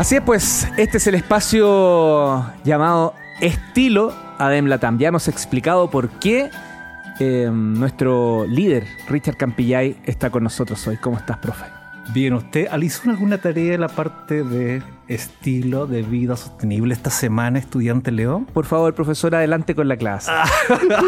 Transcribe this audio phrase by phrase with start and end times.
[0.00, 4.96] Así es, pues, este es el espacio llamado Estilo Adem Latam.
[4.96, 6.48] Ya hemos explicado por qué
[7.18, 10.96] eh, nuestro líder, Richard Campillay, está con nosotros hoy.
[10.96, 11.66] ¿Cómo estás, profe?
[12.14, 17.58] Bien, ¿usted hizo alguna tarea en la parte de estilo de vida sostenible esta semana,
[17.58, 18.46] estudiante León?
[18.46, 20.30] Por favor, profesor, adelante con la clase.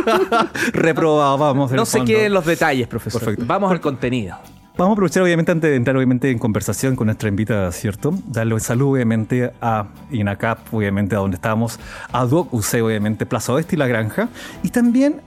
[0.74, 1.72] Reprobado, vamos.
[1.72, 3.22] No se queden los detalles, profesor.
[3.22, 3.46] Perfecto.
[3.46, 4.36] Vamos al contenido.
[4.74, 8.14] Vamos a aprovechar, obviamente, antes de entrar, obviamente, en conversación con nuestra invitada, ¿cierto?
[8.26, 11.78] Darle un saludo, obviamente, a INACAP, obviamente, a donde estamos,
[12.10, 14.30] a Doc UC, obviamente, Plaza Oeste y La Granja,
[14.62, 15.20] y también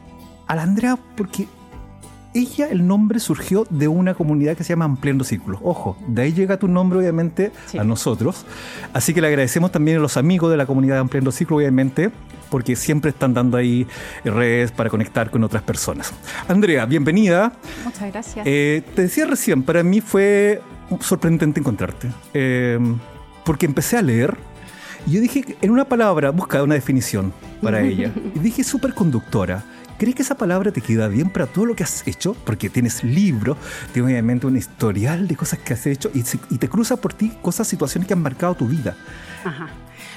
[0.48, 1.48] a la Andrea, porque
[2.35, 5.59] ella, el nombre surgió de una comunidad que se llama Ampliando Círculos.
[5.63, 8.45] Ojo, de ahí llega tu nombre, obviamente, a nosotros.
[8.94, 12.11] Así que le agradecemos también a los amigos de la comunidad de Ampliando Círculos, obviamente,
[12.49, 13.88] porque siempre están dando ahí
[14.25, 16.13] redes para conectar con otras personas.
[16.48, 17.53] Andrea, bienvenida.
[17.85, 18.45] Muchas gracias.
[18.45, 20.61] Eh, te decía recién, para mí fue
[20.99, 22.77] sorprendente encontrarte, eh,
[23.45, 24.38] porque empecé a leer
[25.08, 28.11] y yo dije, en una palabra, busca una definición para ella.
[28.36, 29.64] Y dije superconductora.
[29.98, 32.36] ¿Crees que esa palabra te queda bien para todo lo que has hecho?
[32.46, 33.56] Porque tienes libro,
[33.94, 37.32] tienes obviamente un historial de cosas que has hecho y, y te cruza por ti
[37.42, 38.96] cosas, situaciones que han marcado tu vida.
[39.46, 39.70] Ajá.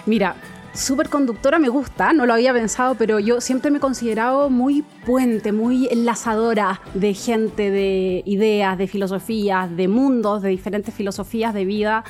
[0.05, 0.35] Mira,
[0.75, 5.53] superconductora me gusta, no lo había pensado, pero yo siempre me he considerado muy puente,
[5.53, 12.05] muy enlazadora de gente, de ideas, de filosofías, de mundos, de diferentes filosofías de vida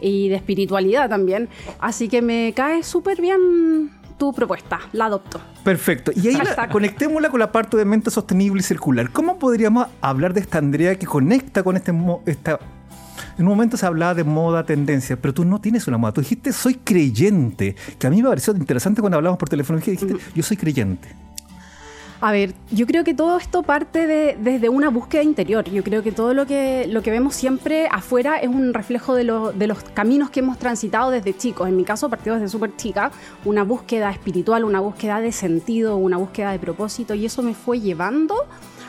[0.00, 1.48] y de espiritualidad también.
[1.78, 5.40] Así que me cae súper bien tu propuesta, la adopto.
[5.64, 6.12] Perfecto.
[6.14, 6.38] Y ahí
[6.70, 9.10] conectémosla con la parte de mente sostenible y circular.
[9.10, 11.92] ¿Cómo podríamos hablar de esta Andrea que conecta con este
[12.26, 12.58] esta
[13.38, 16.12] en un momento se hablaba de moda, tendencia, pero tú no tienes una moda.
[16.12, 19.78] Tú dijiste, soy creyente, que a mí me pareció interesante cuando hablamos por teléfono.
[19.78, 21.25] Dijiste, yo soy creyente.
[22.20, 25.68] A ver, yo creo que todo esto parte de, desde una búsqueda interior.
[25.70, 29.24] Yo creo que todo lo que, lo que vemos siempre afuera es un reflejo de,
[29.54, 31.68] de los caminos que hemos transitado desde chicos.
[31.68, 33.10] En mi caso, partido desde súper chica,
[33.44, 37.80] una búsqueda espiritual, una búsqueda de sentido, una búsqueda de propósito, y eso me fue
[37.80, 38.34] llevando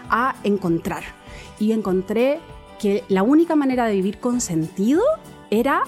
[0.10, 1.04] a encontrar.
[1.60, 2.40] Y encontré
[2.80, 5.02] que la única manera de vivir con sentido
[5.50, 5.84] era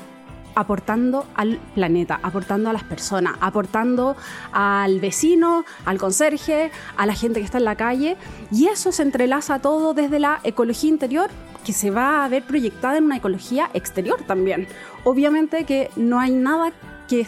[0.59, 4.15] aportando al planeta, aportando a las personas, aportando
[4.51, 8.17] al vecino, al conserje, a la gente que está en la calle.
[8.51, 11.29] Y eso se entrelaza todo desde la ecología interior
[11.65, 14.67] que se va a ver proyectada en una ecología exterior también.
[15.03, 16.71] Obviamente que no hay nada
[17.07, 17.25] que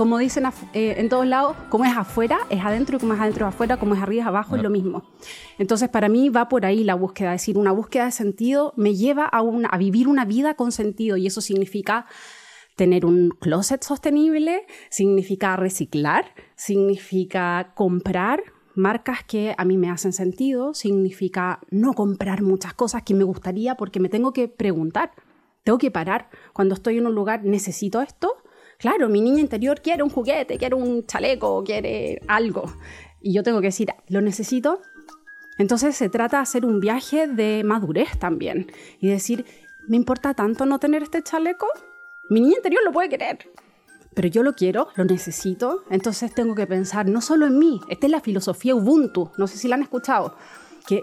[0.00, 3.46] como dicen eh, en todos lados, como es afuera, es adentro, y como es adentro
[3.46, 5.02] es afuera, como es arriba es abajo, es lo mismo.
[5.58, 8.94] Entonces, para mí va por ahí la búsqueda, es decir, una búsqueda de sentido me
[8.94, 12.06] lleva a, a vivir una vida con sentido, y eso significa
[12.80, 18.42] tener un closet sostenible, significa reciclar, significa comprar
[18.74, 23.74] marcas que a mí me hacen sentido, significa no comprar muchas cosas que me gustaría
[23.74, 25.10] porque me tengo que preguntar,
[25.62, 28.32] tengo que parar cuando estoy en un lugar, ¿necesito esto?
[28.78, 32.64] Claro, mi niña interior quiere un juguete, quiere un chaleco, quiere algo.
[33.20, 34.80] Y yo tengo que decir, ¿lo necesito?
[35.58, 39.44] Entonces se trata de hacer un viaje de madurez también y decir,
[39.86, 41.66] ¿me importa tanto no tener este chaleco?
[42.30, 43.38] Mi niña interior lo puede querer,
[44.14, 48.06] pero yo lo quiero, lo necesito, entonces tengo que pensar no solo en mí, esta
[48.06, 50.36] es la filosofía Ubuntu, no sé si la han escuchado,
[50.86, 51.02] que,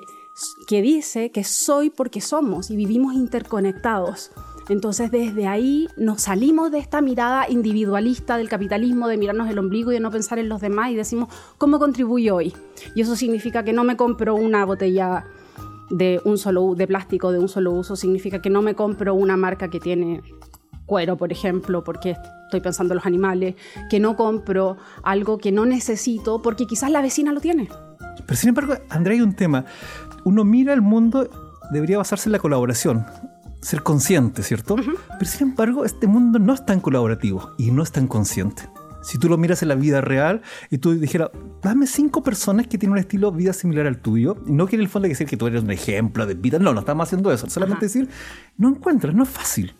[0.69, 4.31] que dice que soy porque somos y vivimos interconectados.
[4.69, 9.91] Entonces desde ahí nos salimos de esta mirada individualista del capitalismo, de mirarnos el ombligo
[9.91, 11.27] y de no pensar en los demás y decimos,
[11.57, 12.53] ¿cómo contribuyo hoy?
[12.95, 15.25] Y eso significa que no me compro una botella
[15.89, 19.37] de un solo de plástico de un solo uso, significa que no me compro una
[19.37, 20.21] marca que tiene
[20.87, 23.53] cuero, por ejemplo, porque estoy pensando en los animales,
[23.91, 27.69] que no compro algo que no necesito porque quizás la vecina lo tiene.
[28.25, 29.65] Pero sin embargo, Andrea, hay un tema.
[30.23, 31.29] Uno mira el mundo,
[31.71, 33.05] debería basarse en la colaboración
[33.61, 34.75] ser consciente, ¿cierto?
[34.75, 38.63] Pero sin embargo, este mundo no es tan colaborativo y no es tan consciente.
[39.01, 41.31] Si tú lo miras en la vida real y tú dijeras,
[41.61, 44.89] dame cinco personas que tienen un estilo de vida similar al tuyo, no quiere el
[44.89, 47.85] fondo decir que tú eres un ejemplo de vida, no, no estamos haciendo eso, solamente
[47.85, 48.09] decir,
[48.57, 49.73] no encuentras, no es fácil.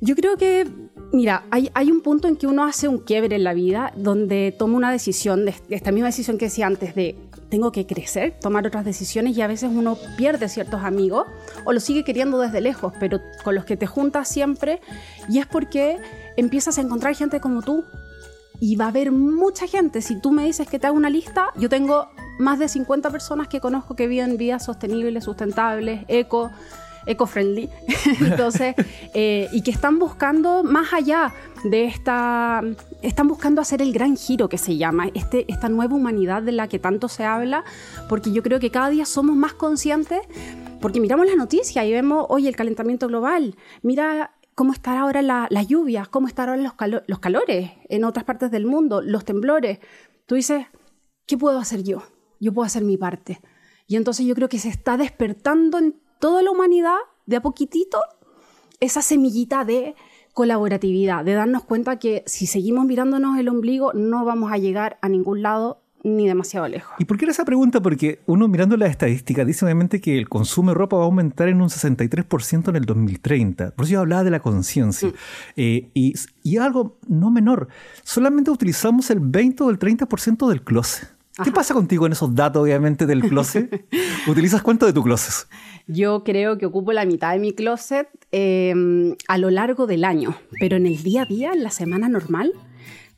[0.00, 0.66] Yo creo que,
[1.12, 4.54] mira, hay, hay, un punto en que uno hace un quiebre en la vida donde
[4.58, 7.16] toma una decisión, de, esta misma decisión que decía antes, de
[7.50, 11.26] tengo que crecer, tomar otras decisiones y a veces uno pierde ciertos amigos
[11.64, 14.80] o los sigue queriendo desde lejos, pero con los que te juntas siempre
[15.28, 15.98] y es porque
[16.36, 17.84] empiezas a encontrar gente como tú
[18.60, 20.00] y va a haber mucha gente.
[20.00, 22.08] Si tú me dices que te hago una lista, yo tengo
[22.38, 26.50] más de 50 personas que conozco que viven vidas sostenibles, sustentables, eco
[27.06, 27.68] eco-friendly,
[28.20, 28.74] entonces,
[29.14, 31.32] eh, y que están buscando más allá
[31.64, 32.62] de esta,
[33.02, 36.68] están buscando hacer el gran giro que se llama, este, esta nueva humanidad de la
[36.68, 37.64] que tanto se habla,
[38.08, 40.20] porque yo creo que cada día somos más conscientes,
[40.80, 45.46] porque miramos la noticia y vemos, oye, el calentamiento global, mira cómo están ahora la-
[45.50, 49.24] las lluvias, cómo están ahora los, calo- los calores en otras partes del mundo, los
[49.24, 49.78] temblores.
[50.26, 50.66] Tú dices,
[51.26, 52.02] ¿qué puedo hacer yo?
[52.40, 53.40] Yo puedo hacer mi parte.
[53.86, 57.98] Y entonces yo creo que se está despertando en toda la humanidad, de a poquitito,
[58.78, 59.96] esa semillita de
[60.32, 65.08] colaboratividad, de darnos cuenta que si seguimos mirándonos el ombligo no vamos a llegar a
[65.08, 66.94] ningún lado ni demasiado lejos.
[66.98, 67.82] ¿Y por qué era esa pregunta?
[67.82, 71.48] Porque uno mirando las estadísticas dice obviamente que el consumo de ropa va a aumentar
[71.48, 73.72] en un 63% en el 2030.
[73.72, 75.12] Por eso yo hablaba de la conciencia.
[75.56, 77.68] Eh, y, y algo no menor,
[78.02, 81.19] solamente utilizamos el 20 o el 30% del closet.
[81.42, 83.86] ¿Qué pasa contigo en esos datos, obviamente, del closet?
[84.26, 85.48] ¿Utilizas cuánto de tu closet?
[85.86, 90.34] Yo creo que ocupo la mitad de mi closet eh, a lo largo del año,
[90.58, 92.52] pero en el día a día, en la semana normal,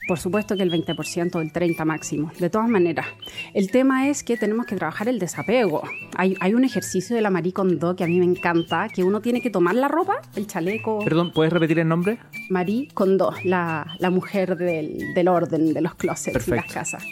[0.08, 2.32] por supuesto que el 20% o el 30% máximo.
[2.38, 3.06] De todas maneras,
[3.54, 5.82] el tema es que tenemos que trabajar el desapego.
[6.16, 9.20] Hay, hay un ejercicio de la Marie Kondo que a mí me encanta, que uno
[9.20, 11.04] tiene que tomar la ropa, el chaleco.
[11.04, 12.18] Perdón, ¿puedes repetir el nombre?
[12.50, 16.74] Marie Kondo, la, la mujer del, del orden de los closets y las Perfecto.
[16.74, 17.04] casas.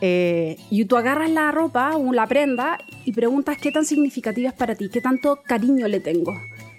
[0.00, 4.54] Eh, y tú agarras la ropa o la prenda y preguntas qué tan significativa es
[4.54, 6.34] para ti, qué tanto cariño le tengo.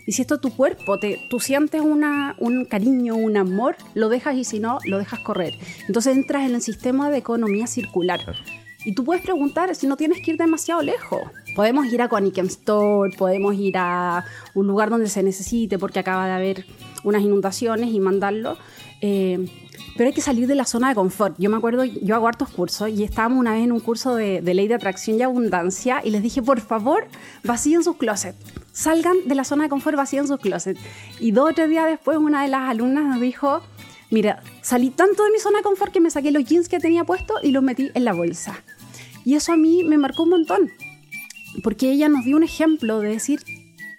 [0.05, 4.07] Y si esto es tu cuerpo, te, tú sientes una, un cariño, un amor, lo
[4.07, 5.53] dejas y si no, lo dejas correr.
[5.87, 8.21] Entonces entras en el sistema de economía circular.
[8.85, 11.19] Y tú puedes preguntar si no tienes que ir demasiado lejos.
[11.57, 14.23] Podemos ir a Conikem Store, podemos ir a
[14.53, 16.65] un lugar donde se necesite porque acaba de haber
[17.03, 18.57] unas inundaciones y mandarlo.
[19.01, 19.45] Eh,
[19.95, 21.35] pero hay que salir de la zona de confort.
[21.37, 24.41] Yo me acuerdo, yo hago hartos cursos y estábamos una vez en un curso de,
[24.41, 27.07] ley de atracción y abundancia y les dije, por favor,
[27.43, 28.37] vacíen sus closets.
[28.71, 30.79] Salgan de la zona de confort, vacíen sus closets.
[31.19, 33.61] Y dos o tres días después una de las alumnas nos dijo,
[34.11, 37.03] mira, salí tanto de mi zona de confort que me saqué los jeans que tenía
[37.03, 38.63] puesto y los metí en la bolsa.
[39.25, 40.71] Y eso a mí me marcó un montón,
[41.63, 43.41] porque ella nos dio un ejemplo de decir,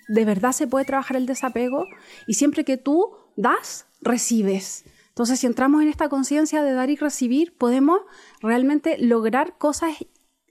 [0.08, 1.86] de verdad se puede trabajar el desapego
[2.26, 4.84] y siempre que tú das, recibes.
[5.18, 7.98] Entonces, si entramos en esta conciencia de dar y recibir, podemos
[8.40, 9.90] realmente lograr cosas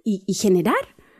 [0.03, 0.75] y, y, generar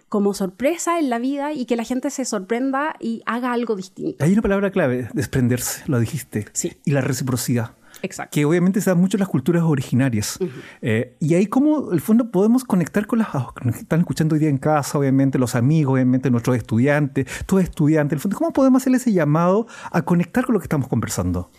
[0.09, 4.21] como sorpresa en la vida y que la gente se sorprenda y haga algo distinto.
[4.21, 6.45] Hay una palabra clave, desprenderse, lo dijiste.
[6.51, 6.73] Sí.
[6.83, 7.71] Y la reciprocidad.
[8.01, 8.33] Exacto.
[8.33, 10.39] Que obviamente se da mucho en las culturas originarias.
[10.41, 10.51] Uh -huh.
[10.81, 14.49] eh, y ahí como, el fondo, podemos conectar con las que están escuchando hoy día
[14.49, 18.17] en casa, obviamente, los amigos, obviamente, nuestros estudiantes, todos estudiantes.
[18.17, 21.49] El fondo, ¿Cómo podemos hacer ese llamado a conectar con lo que estamos conversando?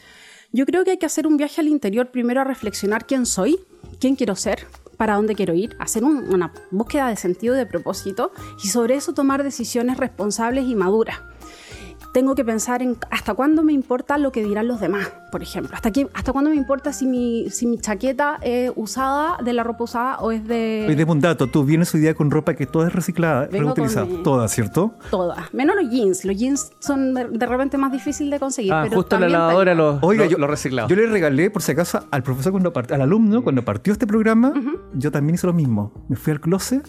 [0.50, 3.60] Yo creo que hay que hacer un viaje al interior primero a reflexionar quién soy,
[4.00, 4.66] quién quiero ser,
[4.96, 8.32] para dónde quiero ir, hacer un, una búsqueda de sentido de propósito
[8.64, 11.20] y sobre eso tomar decisiones responsables y maduras.
[12.18, 15.76] Tengo que pensar en hasta cuándo me importa lo que dirán los demás, por ejemplo.
[15.76, 19.62] Hasta, qué, hasta cuándo me importa si mi, si mi chaqueta es usada, de la
[19.62, 20.82] ropa usada o es de...
[20.88, 21.46] Oye, deme un dato.
[21.46, 24.06] Tú vienes hoy día con ropa que toda es reciclada, Vengo reutilizada.
[24.06, 24.94] con mi- Toda, ¿cierto?
[25.12, 25.54] Todas.
[25.54, 26.24] Menos los jeans.
[26.24, 28.72] Los jeans son de de repente más difíciles de conseguir.
[28.72, 30.88] Ah, pero justo la lavadora los Oiga, lo, yo, lo reciclado.
[30.88, 34.08] yo le regalé, por si acaso, al profesor, cuando part- al alumno, cuando partió este
[34.08, 34.52] programa,
[34.92, 35.92] yo también hice lo mismo.
[36.08, 36.82] Me fui al closet,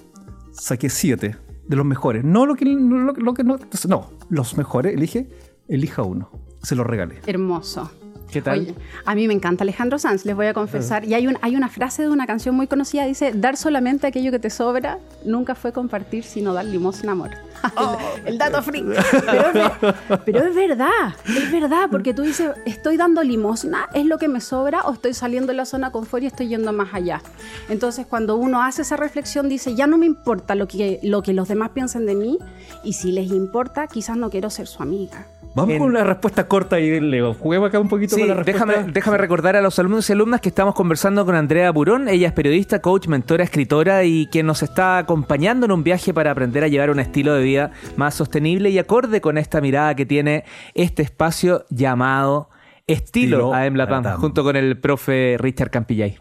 [0.53, 1.37] saqué siete
[1.69, 2.23] de los mejores.
[2.23, 3.57] No lo que no, lo, lo que no,
[3.87, 4.93] no, los mejores.
[4.93, 5.29] Elige,
[5.67, 6.31] elija uno.
[6.63, 7.21] Se lo regalé.
[7.27, 7.89] Hermoso.
[8.31, 8.59] ¿Qué tal?
[8.59, 11.03] Oye, a mí me encanta Alejandro Sanz, les voy a confesar.
[11.05, 14.31] Y hay, un, hay una frase de una canción muy conocida, dice, dar solamente aquello
[14.31, 17.31] que te sobra nunca fue compartir, sino dar limosna amor.
[18.25, 18.85] el, el dato free.
[19.11, 24.27] Pero pero es verdad, es verdad, porque tú dices, estoy dando limosna, es lo que
[24.27, 27.21] me sobra o estoy saliendo de la zona confort y estoy yendo más allá.
[27.67, 31.33] Entonces, cuando uno hace esa reflexión, dice, ya no me importa lo que, lo que
[31.33, 32.37] los demás piensen de mí
[32.83, 35.25] y si les importa, quizás no quiero ser su amiga.
[35.59, 37.33] Vamos En- con una respuesta corta y Leo.
[37.33, 38.65] Juguemos acá un poquito Sí, con la respuesta.
[38.65, 42.07] déjame, déjame recordar a los alumnos y alumnas que estamos conversando con Andrea Burón.
[42.09, 46.31] Ella es periodista, coach, mentora, escritora y quien nos está acompañando en un viaje para
[46.31, 50.05] aprender a llevar un estilo de vida más sostenible y acorde con esta mirada que
[50.05, 52.49] tiene este espacio llamado
[52.87, 56.17] Estilo, Estilo a Latam, junto con el profe Richard Campillay.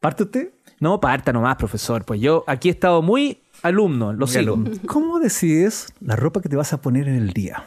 [0.00, 0.50] ¿Parte usted?
[0.78, 2.04] No, parta nomás, profesor.
[2.04, 4.56] Pues yo aquí he estado muy alumno, lo sigo.
[4.56, 4.78] Dígalo.
[4.86, 7.64] ¿Cómo decides la ropa que te vas a poner en el día?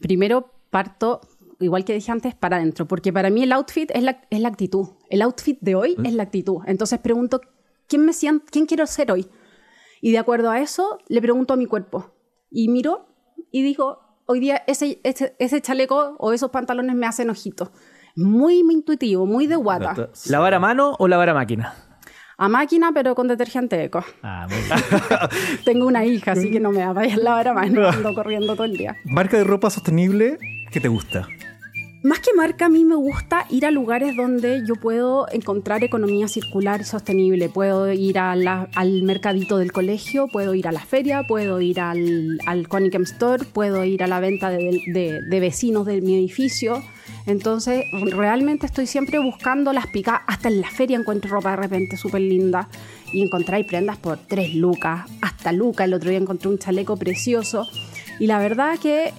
[0.00, 1.20] Primero parto,
[1.58, 4.48] igual que dije antes, para adentro, porque para mí el outfit es la, es la
[4.48, 4.88] actitud.
[5.08, 6.58] El outfit de hoy es la actitud.
[6.66, 7.40] Entonces pregunto,
[7.86, 9.28] ¿quién, me siento, ¿quién quiero ser hoy?
[10.00, 12.14] Y de acuerdo a eso, le pregunto a mi cuerpo.
[12.50, 13.06] Y miro
[13.50, 17.70] y digo, hoy día ese, ese, ese chaleco o esos pantalones me hacen ojitos.
[18.16, 20.10] Muy, muy intuitivo, muy de guata.
[20.26, 21.89] ¿Lavar a mano o lavar a máquina?
[22.42, 24.02] A máquina, pero con detergente eco.
[24.22, 25.60] Ah, muy bien.
[25.64, 27.86] Tengo una hija, así que no me va a lavar a mano.
[27.86, 28.96] Ando corriendo todo el día.
[29.04, 30.38] Marca de ropa sostenible
[30.72, 31.28] que te gusta.
[32.02, 36.28] Más que marca, a mí me gusta ir a lugares donde yo puedo encontrar economía
[36.28, 37.50] circular y sostenible.
[37.50, 41.78] Puedo ir a la- al mercadito del colegio, puedo ir a la feria, puedo ir
[41.78, 42.66] al, al
[43.02, 46.82] Store, puedo ir a la venta de, de- de vecinos de mi edificio.
[47.30, 50.20] Entonces, realmente estoy siempre buscando las picas.
[50.26, 52.68] Hasta en la feria encuentro ropa de repente súper linda.
[53.12, 55.86] Y encontráis prendas por 3 lucas, hasta lucas.
[55.86, 57.68] El otro día encontré un chaleco precioso.
[58.18, 59.12] Y la verdad que,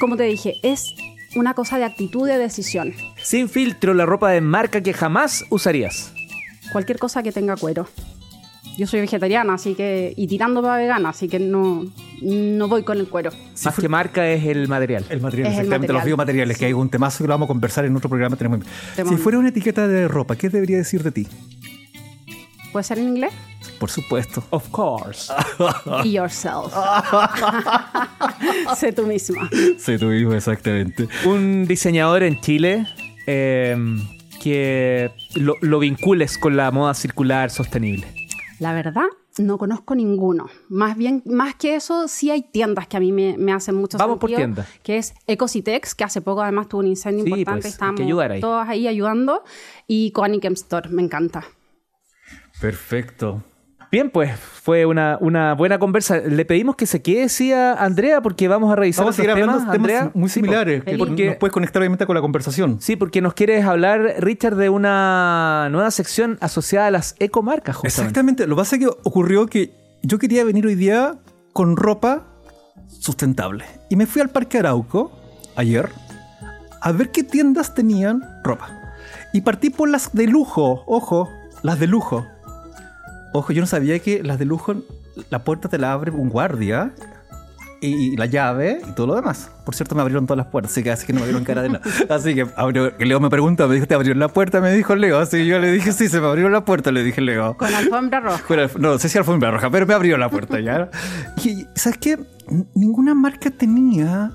[0.00, 0.94] como te dije, es
[1.36, 2.92] una cosa de actitud de decisión.
[3.22, 6.12] Sin filtro, la ropa de marca que jamás usarías.
[6.72, 7.88] Cualquier cosa que tenga cuero.
[8.76, 10.12] Yo soy vegetariana, así que.
[10.16, 11.84] y tirando para vegana, así que no,
[12.22, 13.30] no voy con el cuero.
[13.64, 15.04] Más que marca es el material.
[15.08, 16.06] El material, Es el exactamente, los material.
[16.06, 18.36] biomateriales, que hay un temazo que lo vamos a conversar en otro programa.
[18.36, 18.60] Tenemos...
[18.96, 21.28] Si fuera una etiqueta de ropa, ¿qué debería decir de ti?
[22.72, 23.32] ¿Puede ser en inglés?
[23.78, 24.42] Por supuesto.
[24.50, 25.32] Of course.
[26.02, 26.72] Be yourself.
[28.76, 29.48] sé tú misma.
[29.78, 31.08] Sí, tú mismo, exactamente.
[31.24, 32.86] Un diseñador en Chile
[33.26, 33.76] eh,
[34.42, 38.06] que lo, lo vincules con la moda circular sostenible.
[38.60, 39.04] La verdad,
[39.38, 40.46] no conozco ninguno.
[40.68, 43.98] Más bien, más que eso, sí hay tiendas que a mí me, me hacen mucho
[43.98, 44.68] Vamos por sentido, tiendas.
[44.82, 47.62] Que es Ecositex, que hace poco además tuvo un incendio Sí, importante.
[47.62, 48.40] pues, estábamos ahí.
[48.40, 49.42] todos ahí ayudando.
[49.86, 51.44] Y Konickem Store, me encanta.
[52.60, 53.42] Perfecto.
[53.94, 56.16] Bien, pues fue una, una buena conversa.
[56.18, 59.30] Le pedimos que se quede, sí, a Andrea, porque vamos a revisar Vamos a seguir
[59.30, 60.10] hablando de temas Andrea.
[60.14, 60.98] muy Sí, similares, que Feliz.
[61.06, 62.78] porque nos puedes conectar obviamente con la conversación.
[62.80, 68.00] Sí, porque nos quieres hablar, Richard, de una nueva sección asociada a las ecomarcas, justamente.
[68.00, 68.46] Exactamente.
[68.48, 69.70] Lo que pasa es que ocurrió que
[70.02, 71.14] yo quería venir hoy día
[71.52, 72.24] con ropa
[72.88, 73.64] sustentable.
[73.90, 75.12] Y me fui al Parque Arauco
[75.54, 75.88] ayer
[76.80, 78.68] a ver qué tiendas tenían ropa.
[79.32, 80.82] Y partí por las de lujo.
[80.88, 81.28] Ojo,
[81.62, 82.26] las de lujo.
[83.36, 84.76] Ojo, yo no sabía que las de lujo,
[85.28, 86.94] la puerta te la abre un guardia.
[87.80, 89.50] Y, y la llave y todo lo demás.
[89.66, 91.60] Por cierto, me abrieron todas las puertas, así que así que no me vieron cara
[91.60, 91.82] de nada.
[92.08, 94.62] Así que abrió- Leo me pregunta, me dijo, ¿te abrieron la puerta?
[94.62, 95.18] Me dijo Leo.
[95.18, 97.58] Así que yo le dije, sí, se me abrió la puerta, le dije Leo.
[97.58, 98.42] Con alfombra roja.
[98.48, 100.88] Con alf- no, no sé si alfombra roja, pero me abrió la puerta ya.
[101.44, 102.18] Y, ¿sabes qué?
[102.74, 104.32] Ninguna marca tenía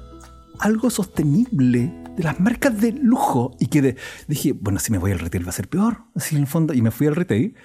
[0.59, 3.55] algo sostenible de las marcas de lujo.
[3.59, 3.95] Y que de-
[4.27, 6.03] dije, bueno, si me voy al retail va a ser peor.
[6.15, 6.75] Así en el fondo.
[6.75, 7.55] Y me fui al retail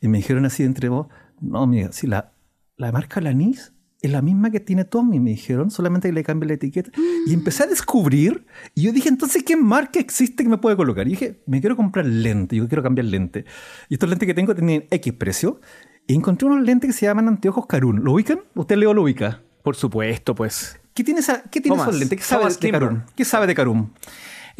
[0.00, 1.08] y me dijeron así entre vos,
[1.40, 2.32] no, mira, si la,
[2.76, 6.48] la marca Lanis es la misma que tiene Tommy, me dijeron, solamente que le cambie
[6.48, 6.90] la etiqueta.
[7.26, 11.06] Y empecé a descubrir, y yo dije, entonces, ¿qué marca existe que me puede colocar?
[11.06, 13.44] Y dije, me quiero comprar lente, yo quiero cambiar lente.
[13.88, 15.60] Y estos lentes que tengo tienen X precio.
[16.06, 18.02] Y encontré unos lentes que se llaman anteojos Carun.
[18.02, 18.40] ¿Lo ubican?
[18.54, 19.42] ¿Usted Leo lo ubica?
[19.62, 20.80] Por supuesto, pues.
[20.94, 22.18] ¿Qué tiene, esa, qué tiene Thomas, esos lentes?
[22.18, 22.70] ¿Qué sabe Thomas de.
[22.70, 23.04] Carun?
[23.14, 23.92] ¿Qué sabe de Carun?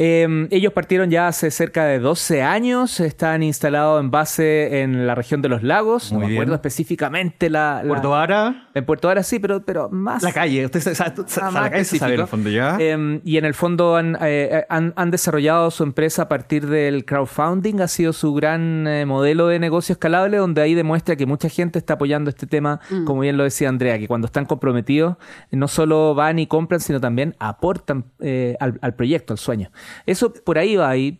[0.02, 5.14] Eh, ellos partieron ya hace cerca de 12 años, están instalados en base en la
[5.14, 6.38] región de los lagos, Muy no me bien.
[6.40, 7.82] acuerdo específicamente la...
[7.82, 10.22] la- Puerto Vara, En Puerto Vara sí, pero, pero más...
[10.22, 10.64] la calle.
[10.64, 12.26] Usted sabe, sabe- sabe- Ah, más la calle se sabe en el específico.
[12.30, 12.76] fondo ya.
[12.80, 17.04] Eh, y en el fondo han, eh, han, han desarrollado su empresa a partir del
[17.04, 21.50] crowdfunding, ha sido su gran eh, modelo de negocio escalable, donde ahí demuestra que mucha
[21.50, 25.16] gente está apoyando este tema, como bien lo decía Andrea, que cuando están comprometidos
[25.50, 29.70] no solo van y compran, sino también aportan eh, al, al proyecto, al sueño.
[30.06, 31.18] Eso por ahí va, y,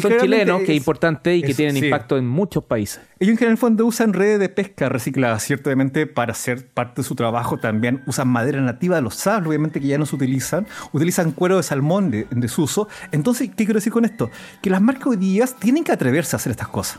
[0.00, 1.86] son chilenos, que es importante y que tienen sí.
[1.86, 3.00] impacto en muchos países.
[3.18, 7.14] Ellos en el fondo usan redes de pesca recicladas, ciertamente para hacer parte de su
[7.14, 11.32] trabajo también usan madera nativa de los sables, obviamente que ya no se utilizan, utilizan
[11.32, 12.88] cuero de salmón de, en desuso.
[13.12, 14.30] Entonces, ¿qué quiero decir con esto?
[14.62, 16.98] Que las marcas hoy día tienen que atreverse a hacer estas cosas.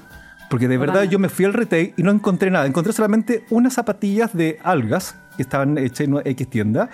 [0.50, 2.66] Porque de verdad yo me fui al retail y no encontré nada.
[2.66, 6.90] Encontré solamente unas zapatillas de algas que estaban hechas en una X tienda,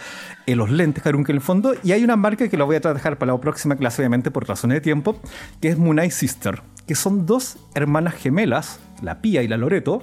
[0.46, 2.76] eh, los lentes Karun que en el fondo, y hay una marca que la voy
[2.76, 5.20] a dejar para la próxima clase, obviamente por razones de tiempo,
[5.62, 10.02] que es Munay Sister, que son dos hermanas gemelas, la Pía y la Loreto,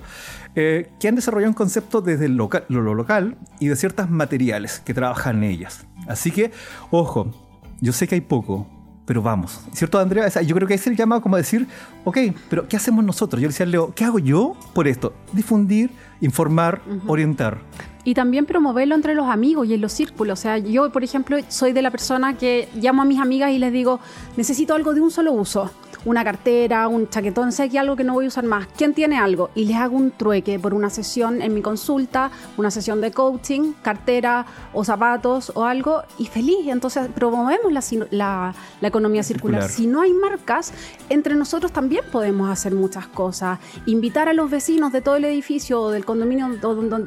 [0.55, 4.95] eh, que han desarrollado un concepto desde lo, lo local y de ciertos materiales que
[4.95, 5.87] trabajan en ellas.
[6.07, 6.53] Así que,
[6.91, 7.33] ojo,
[7.81, 8.67] yo sé que hay poco,
[9.09, 9.63] pero vamos.
[9.73, 10.29] ¿Cierto, Andrea?
[10.43, 11.67] Yo creo que es el llamado como decir,
[12.05, 12.19] ok,
[12.51, 13.41] pero ¿qué hacemos nosotros?
[13.41, 15.15] Yo le decía Leo, ¿qué hago yo por esto?
[15.33, 17.59] Difundir, informar, orientar.
[18.05, 20.39] Y también promoverlo entre los amigos y en los círculos.
[20.39, 23.59] O sea, yo, por ejemplo, soy de la persona que llamo a mis amigas y
[23.59, 24.01] les digo,
[24.37, 25.71] necesito algo de un solo uso.
[26.05, 28.69] Una cartera, un chaquetón, sé que algo que no voy a usar más.
[28.79, 29.51] ¿Quién tiene algo?
[29.57, 33.73] Y les hago un trueque por una sesión en mi consulta, una sesión de coaching,
[33.83, 36.69] cartera o zapatos o algo, y feliz.
[36.69, 39.63] Entonces promovemos la, sino- la- la economía circular.
[39.65, 39.77] Circular.
[39.77, 40.73] Si no hay marcas,
[41.11, 43.59] entre nosotros también podemos hacer muchas cosas.
[43.85, 46.49] Invitar a los vecinos de todo el edificio o del condominio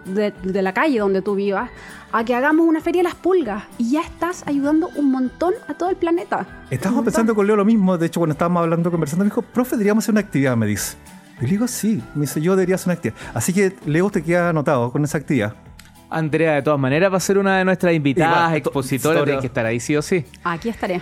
[0.05, 1.71] de, de la calle donde tú vivas
[2.11, 5.73] a que hagamos una feria de las pulgas y ya estás ayudando un montón a
[5.73, 6.45] todo el planeta.
[6.69, 7.97] Estamos Un pensando con Leo lo mismo.
[7.97, 10.97] De hecho, cuando estábamos hablando, conversando, me dijo, profe, deberíamos hacer una actividad, me dice.
[11.39, 12.03] Y le digo, sí.
[12.13, 13.17] Me dice, yo debería hacer una actividad.
[13.33, 15.55] Así que, Leo, te queda anotado con esa actividad.
[16.11, 19.47] Andrea, de todas maneras, va a ser una de nuestras invitadas, to- expositoras, tiene que
[19.47, 20.25] estar ahí sí o sí.
[20.43, 21.01] Aquí estaré.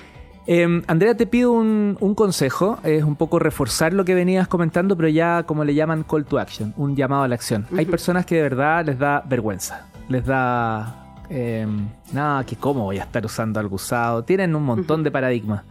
[0.51, 4.97] Eh, Andrea, te pido un, un consejo, es un poco reforzar lo que venías comentando,
[4.97, 7.67] pero ya como le llaman call to action, un llamado a la acción.
[7.77, 10.95] Hay personas que de verdad les da vergüenza, les da...
[11.29, 11.67] Eh,
[12.11, 14.23] nada, que cómo voy a estar usando algo usado.
[14.23, 15.61] Tienen un montón de paradigmas.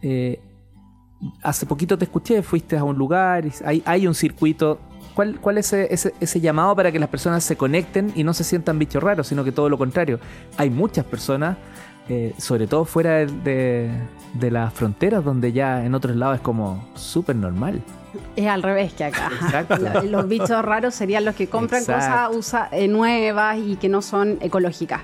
[0.00, 0.40] Eh,
[1.42, 4.78] hace poquito te escuché, fuiste a un lugar, hay, hay un circuito.
[5.14, 8.32] ¿Cuál, cuál es ese, ese- ese llamado para que las personas se conecten y no
[8.32, 10.18] se sientan bichos raros, sino que todo lo contrario?
[10.56, 11.58] Hay muchas personas,
[12.08, 13.90] eh, sobre todo fuera de, de-
[14.34, 17.80] de las fronteras, donde ya en otros lados es como súper normal.
[18.36, 19.30] Es al revés que acá.
[19.42, 19.76] Exacto.
[19.76, 22.32] La- Los bichos raros serían los que compran Exacto.
[22.32, 25.00] cosas usa- eh, nuevas y que no son ecológicas.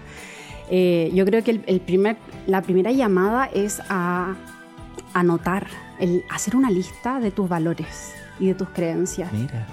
[0.68, 2.16] Eh, yo creo que el, el primer,
[2.46, 4.34] la primera llamada es a
[5.14, 5.66] anotar,
[5.98, 9.32] el hacer una lista de tus valores y de tus creencias.
[9.32, 9.66] Mira.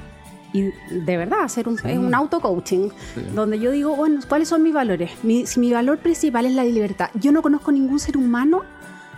[0.53, 1.83] Y de verdad, hacer un, Sí.
[1.89, 2.89] es un auto-coaching,
[3.35, 5.11] donde yo digo, bueno, ¿cuáles son mis valores?
[5.23, 8.63] Mi- si mi valor principal es la libertad, yo no conozco ningún ser humano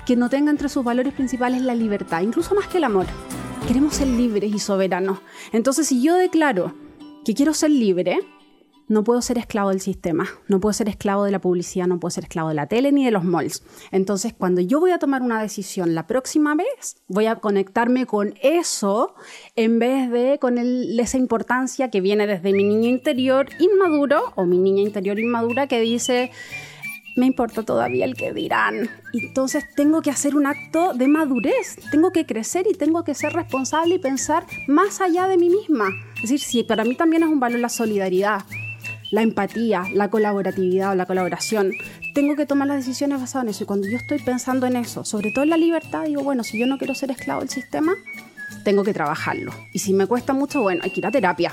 [0.05, 3.05] que no tenga entre sus valores principales la libertad, incluso más que el amor.
[3.67, 5.19] Queremos ser libres y soberanos.
[5.51, 6.73] Entonces, si yo declaro
[7.23, 8.19] que quiero ser libre,
[8.89, 12.09] no puedo ser esclavo del sistema, no puedo ser esclavo de la publicidad, no puedo
[12.09, 13.63] ser esclavo de la tele ni de los malls.
[13.91, 18.33] Entonces, cuando yo voy a tomar una decisión la próxima vez, voy a conectarme con
[18.41, 19.13] eso
[19.55, 24.57] en vez de con esa importancia que viene desde mi niño interior inmaduro o mi
[24.57, 26.31] niña interior inmadura que dice,
[27.15, 28.89] me importa todavía el que dirán.
[29.13, 33.33] Entonces tengo que hacer un acto de madurez, tengo que crecer y tengo que ser
[33.33, 35.89] responsable y pensar más allá de mí misma.
[36.15, 38.43] Es decir, si para mí también es un valor la solidaridad,
[39.11, 41.71] la empatía, la colaboratividad o la colaboración,
[42.13, 43.63] tengo que tomar las decisiones basadas en eso.
[43.63, 46.59] Y cuando yo estoy pensando en eso, sobre todo en la libertad, digo, bueno, si
[46.59, 47.93] yo no quiero ser esclavo del sistema,
[48.63, 49.51] tengo que trabajarlo.
[49.73, 51.51] Y si me cuesta mucho, bueno, hay que ir a terapia.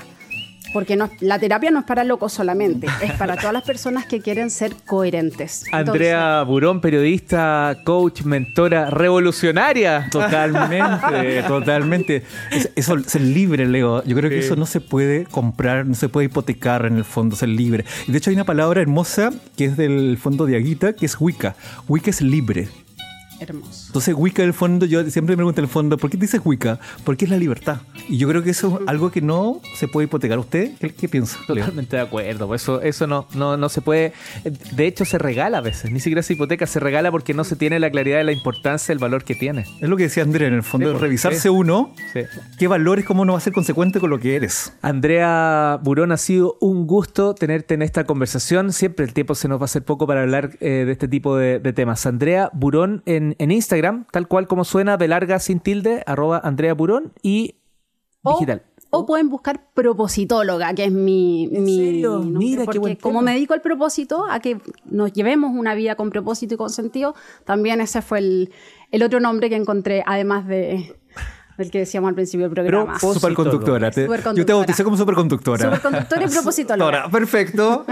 [0.73, 4.19] Porque no, la terapia no es para locos solamente, es para todas las personas que
[4.21, 5.63] quieren ser coherentes.
[5.71, 10.07] Andrea Burón, periodista, coach, mentora, revolucionaria.
[10.11, 12.23] Totalmente, totalmente.
[12.51, 14.03] Es- Eso, ser libre, Leo.
[14.03, 17.35] Yo creo que eso no se puede comprar, no se puede hipotecar en el fondo,
[17.35, 17.85] ser libre.
[18.07, 21.19] Y de hecho hay una palabra hermosa que es del fondo de Aguita, que es
[21.19, 21.55] Wicca.
[21.87, 22.67] Wicca es libre.
[23.39, 23.83] Hermoso.
[23.87, 26.41] Entonces, Wicca, en el fondo, yo siempre me pregunto en el fondo, ¿por qué dices
[26.43, 26.79] Wicca?
[27.03, 27.77] Porque es la libertad.
[28.09, 30.39] Y yo creo que eso es algo que no se puede hipotecar.
[30.39, 31.37] ¿Usted qué, qué piensa?
[31.47, 32.47] Totalmente de acuerdo.
[32.47, 34.13] pues Eso, eso no, no, no se puede.
[34.71, 35.91] De hecho, se regala a veces.
[35.91, 38.91] Ni siquiera se hipoteca, se regala porque no se tiene la claridad de la importancia
[38.93, 39.65] del valor que tiene.
[39.81, 41.49] Es lo que decía Andrea, en el fondo, Sí, es pues, revisarse sí.
[41.49, 42.21] uno, Sí.
[42.57, 44.73] qué valores, cómo uno va a ser consecuente con lo que eres.
[44.81, 48.71] Andrea Burón, ha sido un gusto tenerte en esta conversación.
[48.73, 51.35] Siempre el tiempo se nos va a hacer poco para hablar eh, de este tipo
[51.37, 52.05] de, de temas.
[52.05, 56.73] Andrea Burón en, en Instagram, tal cual como suena, de larga sin tilde, arroba Andrea
[56.73, 57.55] Burón y
[58.23, 58.63] O, digital.
[58.89, 62.17] o pueden buscar propositóloga, que es mi, mi serio?
[62.19, 65.75] nombre, Mira, qué porque buen como me dedico al propósito, a que nos llevemos una
[65.75, 68.51] vida con propósito y con sentido, también ese fue el,
[68.91, 70.95] el otro nombre que encontré, además de,
[71.57, 72.99] del que decíamos al principio del programa.
[72.99, 73.91] Superconductora.
[73.91, 75.63] Te- Yo te bauticé como superconductora.
[75.65, 77.09] Superconductora y propositóloga.
[77.09, 77.85] Perfecto.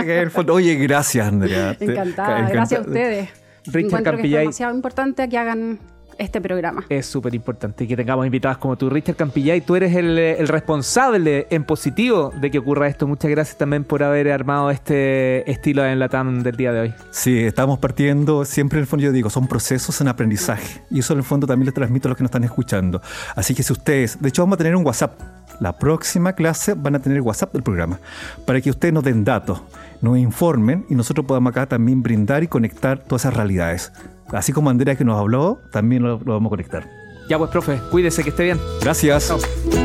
[0.52, 1.76] Oye, gracias, Andrea.
[1.80, 3.30] Encantada, encanta- gracias a ustedes.
[3.66, 4.40] Richard Encuentro que es Campillay.
[4.42, 5.80] demasiado importante que hagan
[6.18, 6.86] este programa.
[6.88, 9.62] Es súper importante que tengamos invitadas como tú, Richard Campillay.
[9.62, 13.06] Tú eres el, el responsable en positivo de que ocurra esto.
[13.06, 16.94] Muchas gracias también por haber armado este estilo en la TAM del día de hoy.
[17.12, 20.82] Sí, estamos partiendo, siempre en el fondo yo digo, son procesos en aprendizaje.
[20.90, 23.02] Y eso en el fondo también les transmito a los que nos están escuchando.
[23.36, 25.20] Así que si ustedes, de hecho vamos a tener un WhatsApp.
[25.60, 28.00] La próxima clase van a tener WhatsApp del programa
[28.46, 29.62] para que ustedes nos den datos,
[30.02, 33.92] nos informen y nosotros podamos acá también brindar y conectar todas esas realidades.
[34.32, 36.88] Así como Andrea que nos habló, también lo, lo vamos a conectar.
[37.30, 38.60] Ya pues, profe, cuídese que esté bien.
[38.82, 39.28] Gracias.
[39.28, 39.85] Chao.